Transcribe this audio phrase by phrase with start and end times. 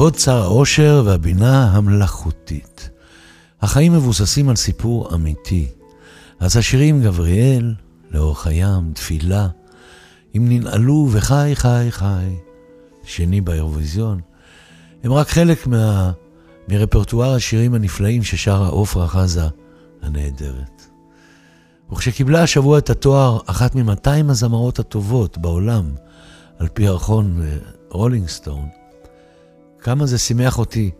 [0.00, 2.90] כבוד שר העושר והבינה המלאכותית.
[3.60, 5.68] החיים מבוססים על סיפור אמיתי.
[6.38, 7.74] אז השירים גבריאל,
[8.10, 9.48] לאורך הים, תפילה,
[10.36, 12.34] אם ננעלו וחי חי חי,
[13.04, 14.20] שני באירוויזיון,
[15.04, 16.12] הם רק חלק מה...
[16.68, 19.48] מרפרטואר השירים הנפלאים ששרה עופרה חזה
[20.02, 20.82] הנהדרת.
[21.92, 25.84] וכשקיבלה השבוע את התואר אחת מ-200 הזמרות הטובות בעולם,
[26.58, 27.42] על פי ערכון
[27.90, 28.79] רולינג סטון,
[29.82, 30.90] כמה זה שימח אותי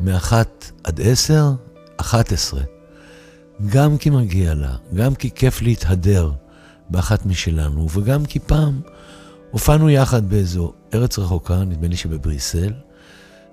[0.00, 1.52] מאחת עד עשר,
[1.96, 2.62] אחת עשרה.
[3.68, 6.32] גם כי מגיע לה, גם כי כיף להתהדר
[6.90, 8.80] באחת משלנו, וגם כי פעם
[9.50, 12.72] הופענו יחד באיזו ארץ רחוקה, נדמה לי שבבריסל,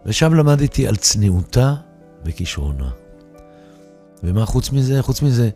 [0.06, 1.76] ושם למדתי על צניעותה
[2.26, 2.90] וכישרונה.
[4.24, 5.02] ומה חוץ מזה?
[5.02, 5.50] חוץ מזה,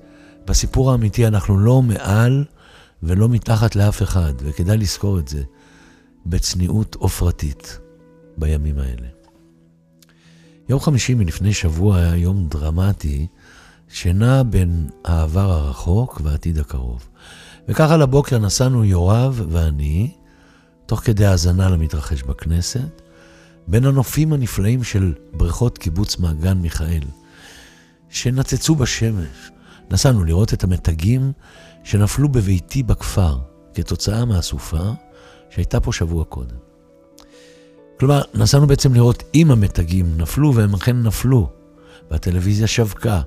[0.45, 2.45] בסיפור האמיתי אנחנו לא מעל
[3.03, 5.43] ולא מתחת לאף אחד, וכדאי לזכור את זה,
[6.25, 7.79] בצניעות עופרתית
[8.37, 9.07] בימים האלה.
[10.69, 13.27] יום חמישי מלפני שבוע היה יום דרמטי,
[13.89, 17.07] שנע בין העבר הרחוק והעתיד הקרוב.
[17.67, 20.11] וככה לבוקר נסענו יורב ואני,
[20.85, 23.01] תוך כדי האזנה למתרחש בכנסת,
[23.67, 27.03] בין הנופים הנפלאים של בריכות קיבוץ מעגן מיכאל,
[28.09, 29.51] שנצצו בשמש.
[29.91, 31.31] נסענו לראות את המתגים
[31.83, 33.39] שנפלו בביתי בכפר,
[33.73, 34.91] כתוצאה מהסופה
[35.49, 36.70] שהייתה פה שבוע קודם.
[38.01, 41.49] כלומר, נסענו בעצם לראות אם המתגים נפלו, והם אכן נפלו,
[42.11, 43.21] והטלוויזיה שבקה,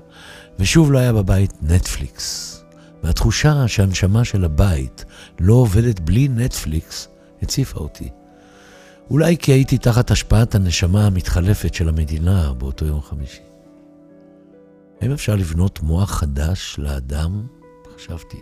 [0.59, 2.63] ושוב לא היה בבית נטפליקס.
[3.03, 5.05] והתחושה שהנשמה של הבית
[5.39, 7.07] לא עובדת בלי נטפליקס
[7.41, 8.09] הציפה אותי.
[9.09, 13.43] אולי כי הייתי תחת השפעת הנשמה המתחלפת של המדינה באותו יום חמישי.
[15.01, 17.47] האם אפשר לבנות מוח חדש לאדם?
[17.95, 18.37] חשבתי.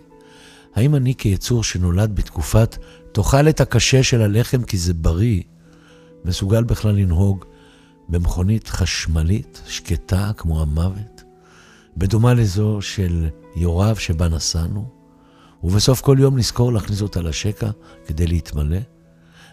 [0.76, 2.78] האם אני כיצור שנולד בתקופת
[3.12, 5.42] תאכל את הקשה של הלחם כי זה בריא,
[6.26, 7.46] מסוגל בכלל לנהוג
[8.10, 11.24] במכונית חשמלית, שקטה כמו המוות,
[11.98, 14.90] בדומה לזו של יוריו שבה נסענו,
[15.64, 17.70] ובסוף כל יום נזכור להכניס אותה לשקע
[18.06, 18.80] כדי להתמלא?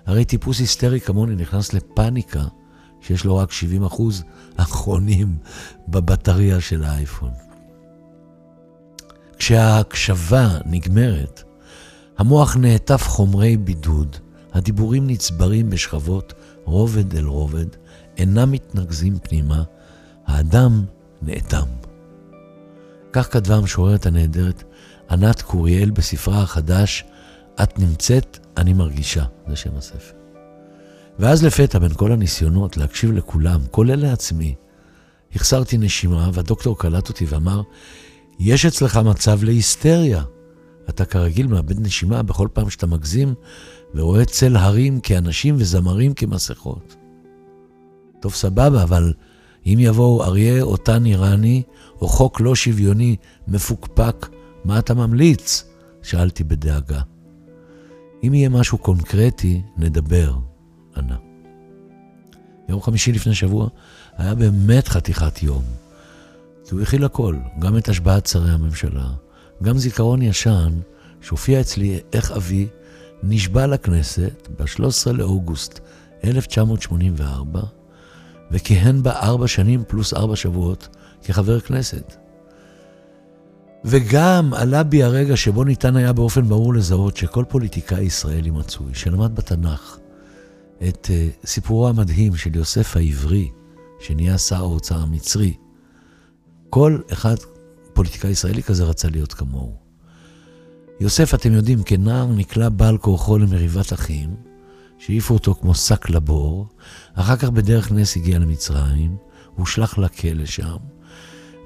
[0.06, 2.44] הרי טיפוס היסטרי כמוני נכנס לפאניקה
[3.00, 4.24] שיש לו רק 70 אחוז
[4.56, 5.36] אחרונים
[5.88, 7.30] בבטריה של האייפון.
[9.38, 11.42] כשההקשבה נגמרת,
[12.18, 14.16] המוח נעטף חומרי בידוד,
[14.52, 16.34] הדיבורים נצברים בשכבות
[16.64, 17.66] רובד אל רובד,
[18.16, 19.62] אינם מתנקזים פנימה,
[20.26, 20.84] האדם
[21.22, 21.66] נאטם.
[23.12, 24.64] כך כתבה המשוררת הנהדרת
[25.10, 27.04] ענת קוריאל בספרה החדש,
[27.62, 30.14] את נמצאת, אני מרגישה, זה שם הספר.
[31.18, 34.54] ואז לפתע, בין כל הניסיונות להקשיב לכולם, כולל לעצמי,
[35.34, 37.62] החסרתי נשימה, והדוקטור קלט אותי ואמר,
[38.38, 40.22] יש אצלך מצב להיסטריה.
[40.88, 43.34] אתה כרגיל מאבד נשימה בכל פעם שאתה מגזים
[43.94, 46.96] ורואה צל הרים כאנשים וזמרים כמסכות.
[48.20, 49.12] טוב, סבבה, אבל
[49.66, 51.62] אם יבואו אריה או טן איראני,
[52.00, 53.16] או חוק לא שוויוני
[53.48, 54.28] מפוקפק,
[54.64, 55.64] מה אתה ממליץ?
[56.02, 57.00] שאלתי בדאגה.
[58.22, 60.34] אם יהיה משהו קונקרטי, נדבר,
[60.96, 61.16] ענה.
[62.68, 63.68] יום חמישי לפני שבוע
[64.16, 65.62] היה באמת חתיכת יום.
[66.64, 69.08] כי הוא הכיל הכל, גם את השבעת שרי הממשלה,
[69.62, 70.72] גם זיכרון ישן
[71.20, 72.68] שהופיע אצלי איך אבי
[73.22, 75.80] נשבע לכנסת ב-13 לאוגוסט
[76.24, 77.60] 1984,
[78.50, 80.88] וכיהן בה ארבע שנים פלוס ארבע שבועות
[81.22, 82.14] כחבר כנסת.
[83.84, 89.34] וגם עלה בי הרגע שבו ניתן היה באופן ברור לזהות שכל פוליטיקאי ישראלי מצוי, שלמד
[89.34, 89.98] בתנ"ך
[90.88, 93.50] את uh, סיפורו המדהים של יוסף העברי,
[94.00, 95.54] שנהיה שר האוצר המצרי,
[96.70, 97.34] כל אחד,
[97.92, 99.89] פוליטיקאי ישראלי כזה, רצה להיות כמוהו.
[101.00, 104.36] יוסף, אתם יודעים, כנער נקלע בעל כורחו למריבת אחים,
[104.98, 106.66] שהעיפו אותו כמו שק לבור,
[107.14, 109.16] אחר כך בדרך נס הגיע למצרים,
[109.56, 110.76] הושלך לכלא שם,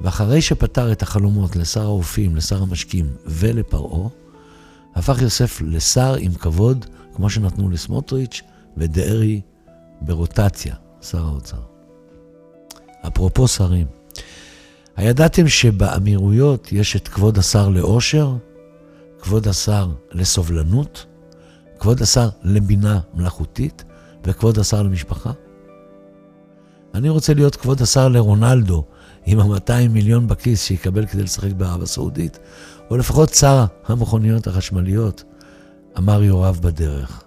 [0.01, 4.09] ואחרי שפתר את החלומות לשר האופים, לשר המשקים ולפרעה,
[4.95, 8.43] הפך יוסף לשר עם כבוד, כמו שנתנו לסמוטריץ'
[8.77, 9.41] ודרעי
[10.01, 11.61] ברוטציה, שר האוצר.
[13.07, 13.87] אפרופו שרים,
[14.97, 18.37] הידעתם שבאמירויות יש את כבוד השר לאושר,
[19.25, 21.07] כבוד השר לסובלנות,
[21.79, 23.85] כבוד השר לבינה מלאכותית
[24.25, 25.33] וכבוד השר למשפחה?
[26.95, 28.85] אני רוצה להיות כבוד השר לרונלדו,
[29.27, 32.39] עם ה-200 מיליון בכיס שיקבל כדי לשחק בערב הסעודית,
[32.91, 35.25] או לפחות שר המכוניות החשמליות,
[35.99, 37.25] אמר יורב בדרך.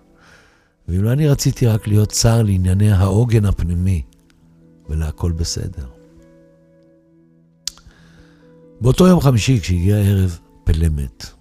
[0.88, 4.02] ואילו אני רציתי רק להיות שר לענייני העוגן הפנימי,
[4.90, 5.88] ולהכל בסדר.
[8.82, 11.37] באותו יום חמישי, כשהגיע הערב, פלא מת.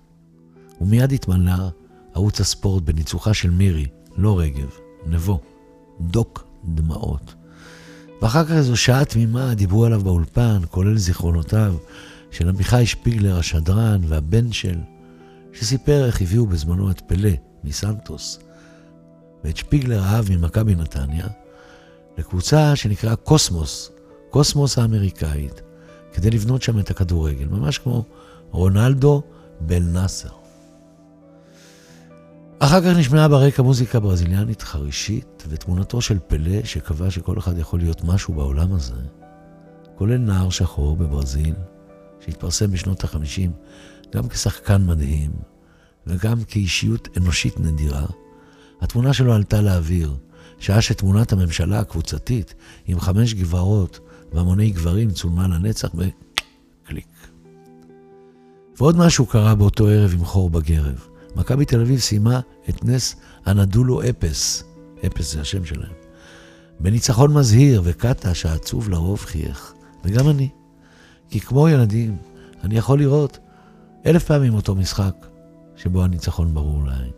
[0.80, 1.70] ומיד התמלא
[2.14, 3.86] ערוץ הספורט בניצוחה של מירי,
[4.16, 4.70] לא רגב,
[5.06, 5.40] נבו,
[6.00, 7.34] דוק דמעות.
[8.22, 11.74] ואחר כך איזו שעה תמימה דיברו עליו באולפן, כולל זיכרונותיו
[12.30, 14.78] של עמיחי שפיגלר השדרן והבן של,
[15.52, 17.30] שסיפר איך הביאו בזמנו את פלא
[17.64, 18.38] מסנטוס,
[19.44, 21.26] ואת שפיגלר האב ממכבי נתניה,
[22.18, 23.90] לקבוצה שנקראה קוסמוס,
[24.30, 25.60] קוסמוס האמריקאית,
[26.12, 28.04] כדי לבנות שם את הכדורגל, ממש כמו
[28.50, 29.22] רונלדו
[29.60, 30.35] בל נאסר.
[32.58, 38.04] אחר כך נשמעה ברקע מוזיקה ברזיליאנית חרישית, ותמונתו של פלא שקבע שכל אחד יכול להיות
[38.04, 38.94] משהו בעולם הזה,
[39.94, 41.54] כולל נער שחור בברזיל,
[42.20, 43.50] שהתפרסם בשנות ה-50
[44.14, 45.30] גם כשחקן מדהים
[46.06, 48.06] וגם כאישיות אנושית נדירה.
[48.80, 50.16] התמונה שלו עלתה לאוויר,
[50.58, 52.54] שעה שתמונת הממשלה הקבוצתית
[52.86, 54.00] עם חמש גברות
[54.32, 57.28] והמוני גברים צולמה לנצח בקליק.
[58.78, 61.15] ועוד משהו קרה באותו ערב עם חור בגרב.
[61.36, 64.64] מכבי תל אביב סיימה את נס הנדולו אפס,
[65.06, 65.92] אפס זה השם שלהם,
[66.80, 69.72] בניצחון מזהיר, וקטש העצוב לרוב חייך,
[70.04, 70.48] וגם אני.
[71.30, 72.16] כי כמו ילדים,
[72.64, 73.38] אני יכול לראות
[74.06, 75.14] אלף פעמים אותו משחק,
[75.76, 77.10] שבו הניצחון ברור לעין.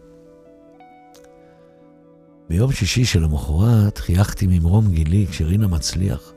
[2.48, 6.32] ביום שישי של המחרת חייכתי ממרום גילי כשרינה מצליח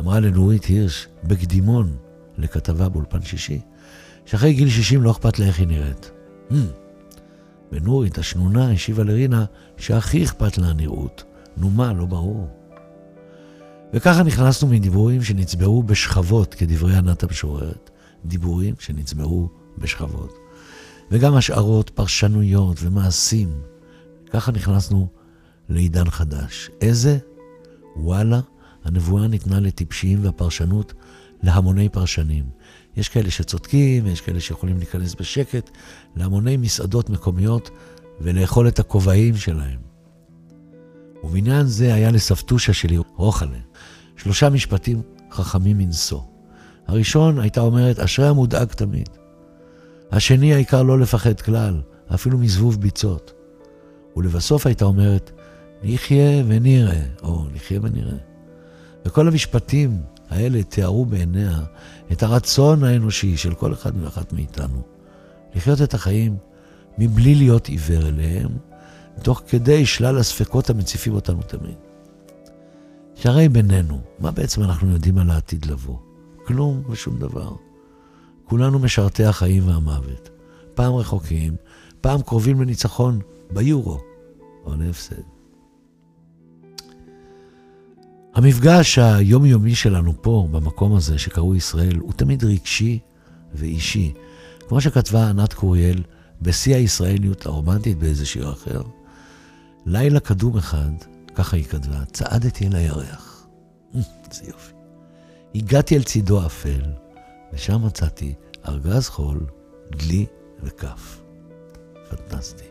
[0.00, 1.96] אמרה לנורית הירש בקדימון
[2.38, 3.60] לכתבה באולפן שישי,
[4.26, 6.10] שאחרי גיל 60 לא אכפת לה איך היא נראית.
[6.50, 6.87] Hmm.
[7.72, 9.44] ונורית השנונה השיבה לרינה
[9.76, 11.24] שהכי אכפת לה הנראות.
[11.56, 12.48] נו מה, לא ברור.
[13.92, 17.90] וככה נכנסנו מדיבורים שנצברו בשכבות, כדברי ענת המשוררת,
[18.24, 19.48] דיבורים שנצברו
[19.78, 20.38] בשכבות.
[21.10, 23.60] וגם השערות, פרשנויות ומעשים.
[24.30, 25.08] ככה נכנסנו
[25.68, 26.70] לעידן חדש.
[26.80, 27.18] איזה?
[27.96, 28.40] וואלה,
[28.84, 30.92] הנבואה ניתנה לטיפשים והפרשנות
[31.42, 32.44] להמוני פרשנים.
[32.96, 35.70] יש כאלה שצודקים, ויש כאלה שיכולים להיכנס בשקט
[36.16, 37.70] להמוני מסעדות מקומיות
[38.20, 39.78] ולאכול את הכובעים שלהם.
[41.24, 43.58] ובעניין זה היה לסבתושה שלי, רוחלה,
[44.16, 46.20] שלושה משפטים חכמים מנשוא.
[46.86, 49.08] הראשון הייתה אומרת, אשרי המודאג תמיד.
[50.10, 51.80] השני, העיקר לא לפחד כלל,
[52.14, 53.32] אפילו מזבוב ביצות.
[54.16, 55.30] ולבסוף הייתה אומרת,
[55.82, 58.16] נחיה ונראה, או נחיה ונראה.
[59.06, 60.00] וכל המשפטים
[60.30, 61.60] האלה תיארו בעיניה
[62.12, 64.82] את הרצון האנושי של כל אחד ואחת מאיתנו,
[65.54, 66.36] לחיות את החיים
[66.98, 68.50] מבלי להיות עיוור אליהם,
[69.22, 71.76] תוך כדי שלל הספקות המציפים אותנו תמיד.
[73.14, 75.96] שהרי בינינו, מה בעצם אנחנו יודעים על העתיד לבוא?
[76.46, 77.52] כלום ושום דבר.
[78.44, 80.30] כולנו משרתי החיים והמוות.
[80.74, 81.56] פעם רחוקים,
[82.00, 83.20] פעם קרובים לניצחון
[83.50, 84.00] ביורו,
[84.64, 85.37] או להפסד.
[88.38, 92.98] המפגש היומיומי שלנו פה, במקום הזה שקראו ישראל, הוא תמיד רגשי
[93.54, 94.12] ואישי.
[94.68, 96.02] כמו שכתבה ענת קוריאל
[96.42, 98.82] בשיא הישראליות הרומנטית באיזה שיר אחר,
[99.86, 100.90] לילה קדום אחד,
[101.34, 103.46] ככה היא כתבה, צעדתי אל הירח.
[103.94, 104.72] איזה יופי.
[105.54, 106.82] הגעתי אל צידו אפל,
[107.52, 108.34] ושם מצאתי
[108.68, 109.46] ארגז חול,
[109.90, 110.26] דלי
[110.62, 111.20] וכף.
[112.10, 112.64] פנטסטי.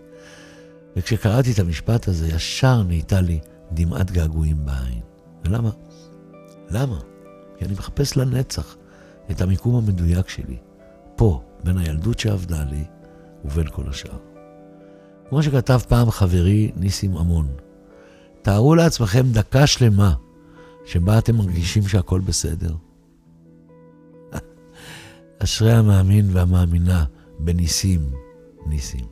[0.95, 3.39] וכשקראתי את המשפט הזה, ישר נהייתה לי
[3.71, 5.16] דמעת געגועים בעין.
[5.47, 5.69] ולמה?
[6.69, 6.99] למה?
[7.57, 8.75] כי אני מחפש לנצח
[9.31, 10.57] את המיקום המדויק שלי,
[11.15, 12.83] פה, בין הילדות שעבדה לי
[13.45, 14.17] ובין כל השאר.
[15.29, 17.47] כמו שכתב פעם חברי ניסים עמון,
[18.41, 20.13] תארו לעצמכם דקה שלמה
[20.85, 22.75] שבה אתם מרגישים שהכל בסדר.
[25.43, 27.05] אשרי המאמין והמאמינה
[27.39, 28.11] בניסים,
[28.65, 29.05] ניסים.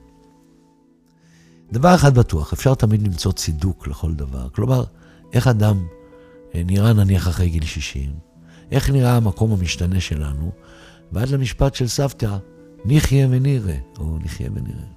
[1.72, 4.50] דבר אחד בטוח, אפשר תמיד למצוא צידוק לכל דבר.
[4.50, 4.84] כלומר,
[5.34, 5.88] איך אדם
[6.64, 8.12] נראה נניח אחרי גיל 60,
[8.72, 10.52] איך נראה המקום המשתנה שלנו,
[11.12, 12.38] ועד למשפט של סבתא,
[12.86, 14.88] נחיה ונראה, או נחיה ונראה.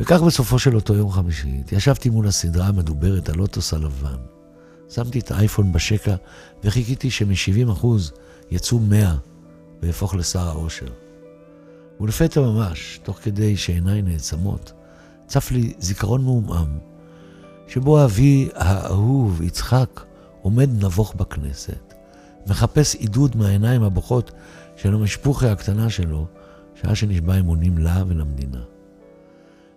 [0.00, 4.16] וכך בסופו של אותו יום חמישי, התיישבתי מול הסדרה המדוברת הלוטוס הלבן.
[4.88, 6.14] שמתי את האייפון בשקע
[6.64, 7.86] וחיכיתי שמ-70%
[8.50, 9.16] יצאו 100
[9.82, 10.92] ויהפוך לשר האושר.
[12.00, 14.72] ולפתע ממש, תוך כדי שעיניי נעצמות,
[15.26, 16.78] צף לי זיכרון מעומעם
[17.68, 20.00] שבו אבי האהוב, יצחק,
[20.42, 21.94] עומד נבוך בכנסת,
[22.46, 24.32] מחפש עידוד מהעיניים הבוכות
[24.76, 26.26] של המשפוחי הקטנה שלו,
[26.74, 28.62] שעה שנשבע אמונים לה ולמדינה.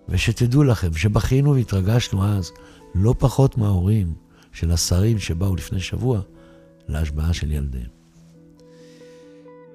[0.10, 2.51] ושתדעו לכם שבכינו והתרגשנו אז
[2.95, 4.13] לא פחות מההורים
[4.51, 6.21] של השרים שבאו לפני שבוע
[6.88, 7.89] להשבעה של ילדיהם.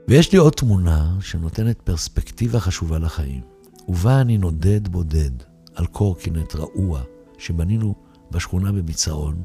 [0.08, 3.40] ויש לי עוד תמונה שנותנת פרספקטיבה חשובה לחיים,
[3.88, 5.30] ובה אני נודד בודד
[5.74, 7.02] על קורקינט רעוע
[7.38, 9.42] שבנינו בשכונה במצרון,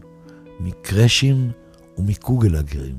[0.59, 1.51] מקרשים
[1.97, 2.95] ומקוגלגרים.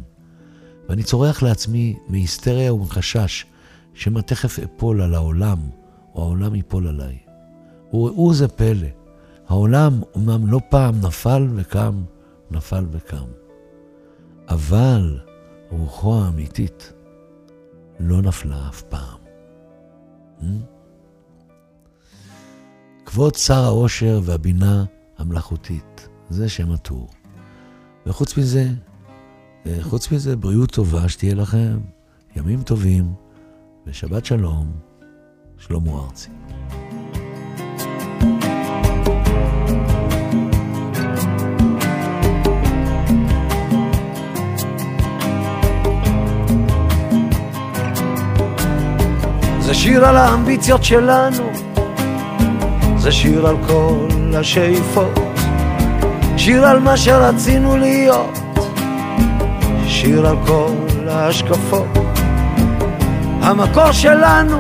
[0.89, 3.47] ואני צורח לעצמי מהיסטריה ומחשש
[3.95, 5.59] שמא תכף אפול על העולם,
[6.15, 7.19] או העולם ייפול עליי.
[7.93, 8.89] וראו זה פלא,
[9.49, 12.03] העולם אומנם לא פעם נפל וקם
[12.51, 13.27] נפל וקם.
[14.49, 15.19] אבל
[15.71, 16.93] רוחו האמיתית
[18.01, 19.19] לא נפלה אף פעם.
[20.41, 20.45] Hmm?
[23.07, 24.85] כבוד שר העושר והבינה
[25.23, 27.09] המלאכותית, זה שם הטור.
[28.07, 28.67] וחוץ מזה,
[29.81, 31.79] חוץ מזה, בריאות טובה שתהיה לכם,
[32.37, 33.13] ימים טובים,
[33.87, 34.73] ושבת שלום,
[35.59, 36.31] שלמה ארצי.
[49.61, 51.72] זה שיר על האמביציות שלנו,
[53.03, 55.21] זה שיר על כל השאיפות,
[56.37, 58.39] שיר על מה שרצינו להיות,
[59.87, 61.99] שיר על כל ההשקפות.
[63.43, 64.59] המקור שלנו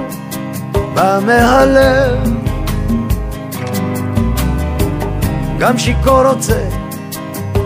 [0.95, 2.19] בא מהלב,
[5.59, 6.69] גם שיכור רוצה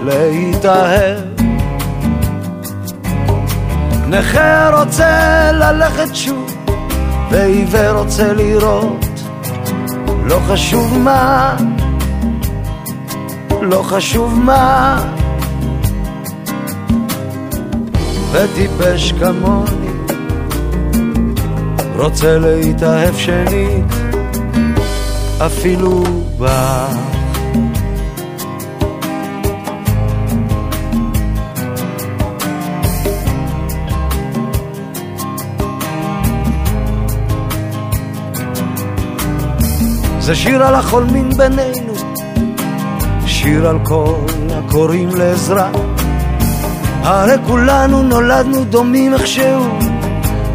[0.04, 1.20] להתאהב.
[4.08, 6.56] נכה רוצה ללכת שוב
[7.30, 9.05] ועיוור רוצה לראות,
[10.26, 11.56] לא חשוב מה,
[13.62, 14.98] לא חשוב מה,
[18.32, 19.90] וטיפש כמוני,
[21.96, 23.84] רוצה להתאהב שנית,
[25.38, 26.04] אפילו
[26.38, 27.05] בא.
[40.26, 41.94] זה שיר על החולמים בינינו,
[43.26, 44.14] שיר על כל
[44.50, 45.70] הקוראים לעזרה.
[47.02, 49.64] הרי כולנו נולדנו דומים איכשהו,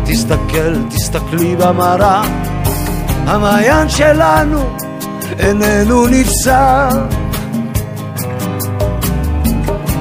[0.06, 2.22] תסתכל, תסתכלי במראה.
[3.28, 4.70] המעיין שלנו
[5.40, 6.90] איננו נפסע.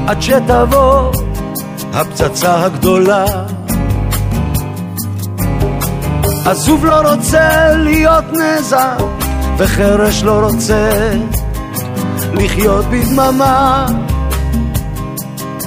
[0.07, 1.13] עד שתבוא
[1.93, 3.25] הפצצה הגדולה.
[6.45, 9.30] עזוב לא רוצה להיות נזק
[9.63, 11.13] וחרש לא רוצה
[12.33, 13.87] לחיות בדממה,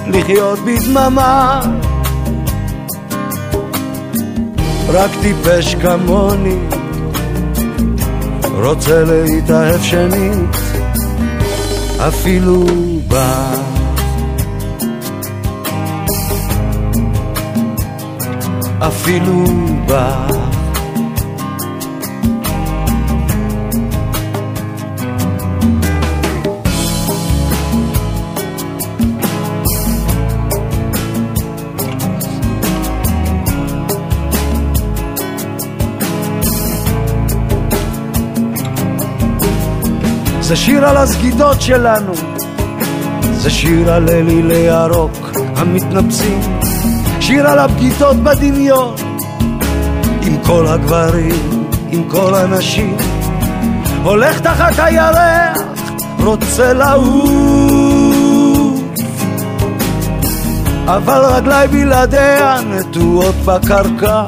[0.07, 1.61] לחיות בדממה.
[4.89, 6.57] רק טיפש כמוני
[8.53, 10.57] רוצה להתאהב שנית,
[12.07, 12.65] אפילו
[13.07, 13.53] בא.
[18.87, 19.43] אפילו
[19.85, 20.42] בא.
[40.53, 42.13] זה שיר על הסגידות שלנו,
[43.31, 46.41] זה שיר על אלילי ירוק המתנפצים,
[47.19, 48.95] שיר על הבגידות בדמיון,
[50.21, 52.97] עם כל הגברים, עם כל הנשים,
[54.03, 55.57] הולך תחת הירח,
[56.19, 57.21] רוצה לעוף,
[60.85, 64.23] אבל רגליי בלעדיה נטועות בקרקע.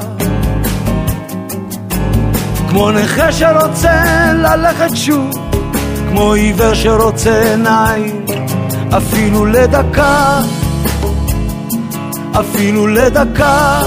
[2.68, 5.45] כמו נכה שרוצה ללכת שוב
[6.16, 8.24] כמו עיוור שרוצה עיניים,
[8.96, 10.40] אפילו לדקה,
[12.40, 13.82] אפילו לדקה.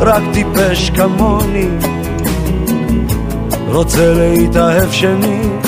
[0.00, 1.68] רק טיפש כמוני,
[3.68, 5.66] רוצה להתאהב שנית,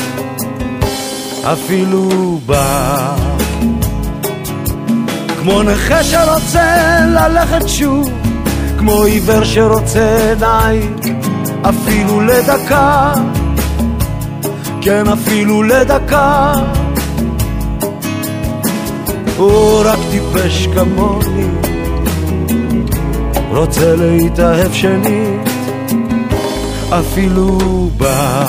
[1.53, 3.17] אפילו בא.
[5.43, 8.11] כמו נכה שרוצה ללכת שוב,
[8.79, 10.97] כמו עיוור שרוצה עיניים,
[11.69, 13.13] אפילו לדקה,
[14.81, 16.55] כן אפילו לדקה.
[19.37, 21.49] הוא רק טיפש כמוני,
[23.51, 25.51] רוצה להתאהב שנית,
[26.91, 27.59] אפילו
[27.97, 28.47] בא.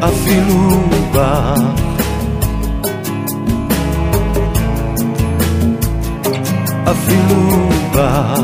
[0.00, 0.80] אפילו
[1.12, 1.54] בא.
[6.90, 8.34] אפילו בא.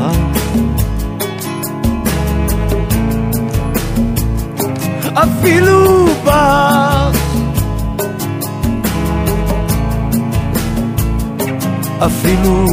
[5.13, 7.11] אפילו בא.
[12.05, 12.65] אפילו